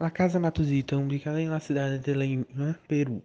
[0.00, 3.20] La Casa Matuzita, ubicada en la ciudad de Lima, Perú,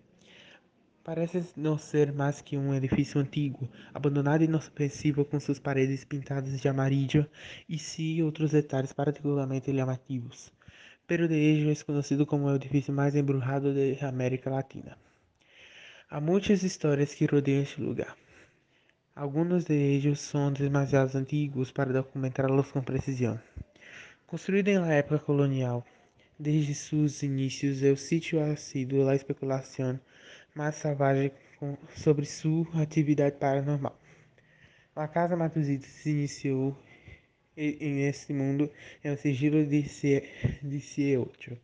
[1.03, 6.59] parece não ser mais que um edifício antigo, abandonado e inofensivo com suas paredes pintadas
[6.59, 7.29] de amarillo
[7.70, 10.51] e sim outros detalhes particularmente chamativos.
[11.05, 14.97] Pero de hecho é conhecido como o edifício mais embrujado da América Latina.
[16.09, 18.17] Há muitas histórias que rodeiam este lugar.
[19.15, 23.39] Alguns de ellos são demasiado antigos para documentá-los com precisão.
[24.25, 25.85] Construído la época colonial,
[26.43, 29.97] Desde seus inícios, o sítio ha sido a especulação
[30.53, 31.31] mais salvaje
[31.95, 33.97] sobre sua atividade paranormal.
[34.93, 36.77] A Casa Matuzita se iniciou
[37.55, 38.70] em este mundo
[39.05, 41.57] em o sigilo de XVIII,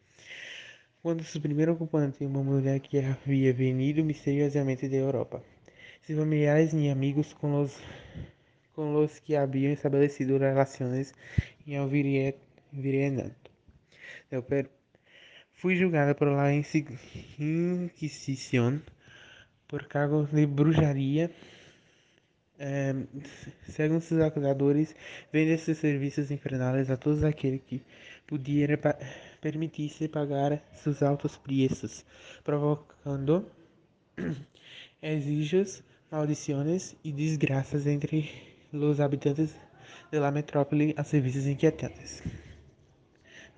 [1.03, 5.43] quando seu primeiro ocupante, uma mulher que havia venido misteriosamente da Europa,
[6.03, 7.77] seus familiares e amigos com os,
[8.73, 11.13] com os que haviam estabelecido relações
[11.67, 13.48] em Alvirienato
[14.29, 14.69] Perú.
[15.53, 16.53] Fui julgada por la
[17.39, 18.83] Inquisición
[19.67, 21.31] por cargos de bruxaria.
[22.62, 22.93] É,
[23.70, 24.95] segundo seus acusadores,
[25.31, 27.81] vende seus serviços infernais a todos aqueles que
[28.27, 28.77] pudieram
[29.41, 32.05] permitir-se pagar seus altos preços,
[32.43, 33.49] provocando
[35.01, 38.29] exígios, maldições e desgraças entre
[38.71, 39.55] os habitantes
[40.11, 42.21] da metrópole a serviços inquietantes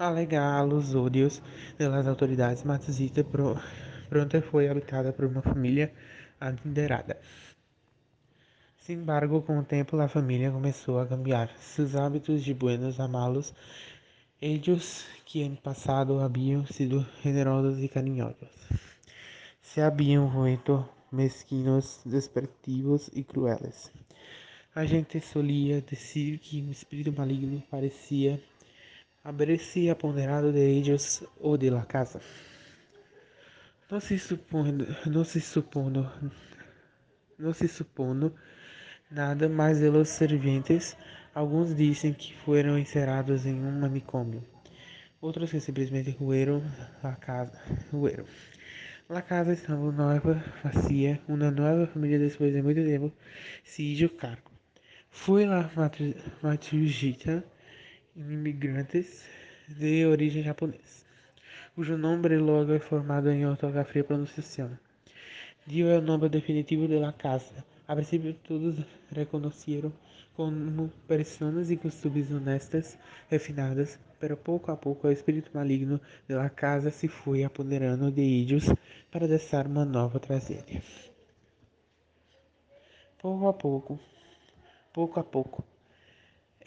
[0.01, 1.41] alegar os ódios
[1.77, 3.23] das autoridades Matsushita
[4.09, 5.93] pronto foi habitada por uma família
[6.39, 7.19] adinerada.
[8.79, 13.07] Sin embargo, com o tempo, a família começou a cambiar seus hábitos de buenos a
[13.07, 13.53] malos.
[14.41, 18.49] Eles que em passado haviam sido generosos e carinhosos,
[19.61, 23.91] se haviam vuelto mesquinos, despectivos e crueles.
[24.73, 28.41] A gente solia dizer que um espírito maligno parecia
[29.23, 32.19] Haberse apoderado de ellos o de la casa.
[33.89, 36.09] No se supone, no se supone,
[37.37, 38.31] no se supone
[39.11, 40.97] nada mais de los servientes.
[41.35, 44.43] Alguns dizem que foram encerrados em um manicômio.
[45.21, 46.63] Outros que simplesmente rueram
[47.03, 47.61] a casa.
[47.91, 48.25] Rueram.
[49.07, 51.21] La casa estava nova, vazia.
[51.27, 53.13] Uma nova família, depois de muito tempo,
[53.63, 54.49] se cargo.
[55.11, 55.69] Foi lá
[56.41, 57.43] Matujita
[58.15, 59.25] imigrantes
[59.67, 61.05] de origem japonesa,
[61.75, 64.77] cujo nome logo é formado em ortografia e pronunciação.
[65.65, 67.63] Dio é o nome definitivo de la casa.
[67.87, 68.75] A princípio, todos
[69.11, 69.93] reconheceram
[70.35, 72.97] como pessoas e costumes honestas,
[73.29, 78.21] refinadas, pero pouco a pouco o espírito maligno de la casa se foi apoderando de
[78.21, 78.65] ellos
[79.11, 80.81] para deixar uma nova tragédia.
[83.19, 83.99] Pouco a pouco,
[84.93, 85.63] pouco a pouco,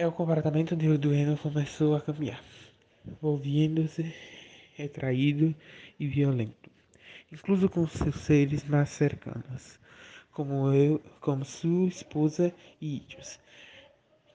[0.01, 2.43] o comportamento do dueno começou a cambiar,
[3.23, 4.13] volvendo-se
[4.75, 5.55] retraído
[6.01, 6.69] e violento,
[7.33, 9.79] incluso com seus seres mais cercanos,
[10.33, 13.39] como eu, como sua esposa e filhos,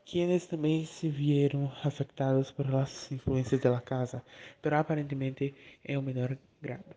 [0.06, 4.24] quienes também se vieram afetados por as influências da casa,
[4.62, 5.54] pero aparentemente
[5.84, 6.96] em um menor grado.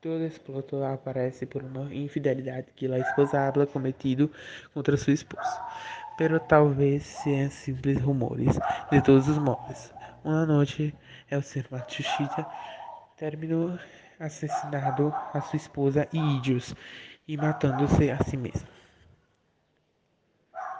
[0.00, 4.30] Todo exploto aparece por uma infidelidade que a esposa habla cometido
[4.72, 5.60] contra sua esposa
[6.18, 8.58] pero talvez sejam simples rumores.
[8.90, 10.92] De todos os modos, uma noite,
[11.30, 12.44] el ser Matsushita
[13.16, 13.78] terminou
[14.18, 16.74] assassinado a sua esposa e ídios
[17.26, 18.68] e matando-se a si mesmo.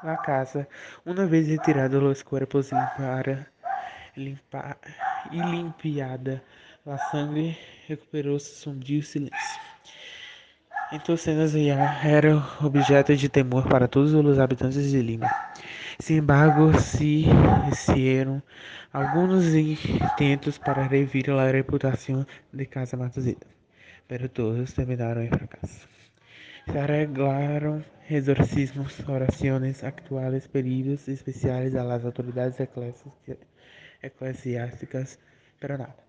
[0.03, 0.69] Na casa,
[1.06, 3.47] uma vez retirado os corpos para
[4.16, 4.76] limpar
[5.31, 6.43] e limpiada,
[6.84, 7.56] a sangue
[7.87, 9.60] recuperou-se sombrio silêncio.
[10.91, 15.28] Então cenas eram objeto de temor para todos os habitantes de Lima.
[15.99, 17.26] Sin embargo, se
[17.71, 18.43] hicieron
[18.93, 23.47] alguns intentos para revivir a reputação de Casa Matuzita,
[24.06, 25.87] pero todos terminaram em fracasso.
[26.71, 32.59] Se arreglaram exorcismos, orações actuais, pedidos especiais às autoridades
[34.03, 35.19] eclesiásticas,
[35.60, 36.07] pero nada.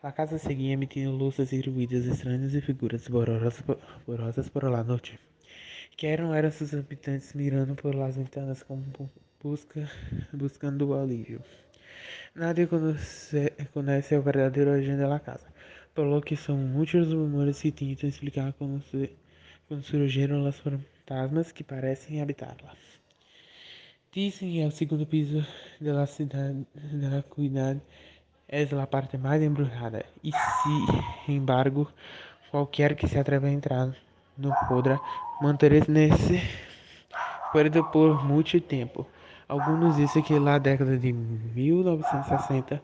[0.00, 5.18] A casa seguia emitindo luzes e ruídos estranhos e figuras borrosas por la noite.
[5.96, 8.84] Que eram, eram seus habitantes mirando por las ventanas como
[9.42, 9.90] busca,
[10.32, 11.42] buscando o alívio.
[12.32, 15.52] Nadie conhece, conhece a verdadeira origem da casa,
[15.92, 19.10] por lo que são muitos rumores que tentam explicar como, se,
[19.66, 22.72] como surgiram os fantasmas que parecem habitá-la.
[24.12, 25.44] Dizem que é o segundo piso
[25.80, 27.82] da cidade da cuidade
[28.48, 30.32] es la parte mais embrujada e,
[30.64, 31.88] sin embargo,
[32.50, 33.94] qualquer que se atreva a entrar
[34.36, 35.00] não poderá
[35.40, 36.42] manter-se nesse
[37.46, 39.06] acordo por muito tempo.
[39.48, 42.82] Alguns dizem que na década de 1960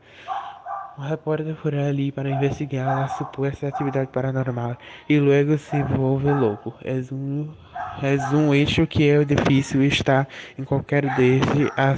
[0.97, 4.77] Un repórter foi ali para investigar a supuesta actividade paranormal
[5.09, 6.73] e logo se volve louco.
[6.85, 7.53] É um,
[8.01, 10.25] é um eixo que é difícil estar
[10.57, 11.95] em qualquer desde há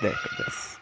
[0.00, 0.62] décadas.